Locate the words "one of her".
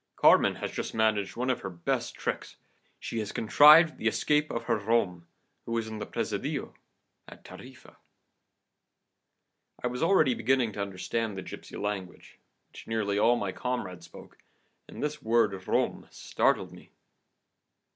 1.37-1.69